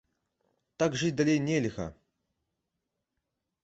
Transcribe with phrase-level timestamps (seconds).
[0.83, 1.87] Так жыць далей нельга!